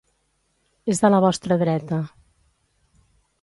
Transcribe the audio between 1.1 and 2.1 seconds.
la vostra dreta.